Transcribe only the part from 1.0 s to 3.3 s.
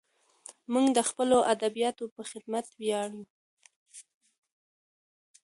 خپلو ادیبانو په خدمت ویاړو.